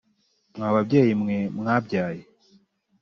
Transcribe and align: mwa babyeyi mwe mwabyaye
mwa 0.55 0.69
babyeyi 0.75 1.13
mwe 1.21 1.37
mwabyaye 1.57 2.23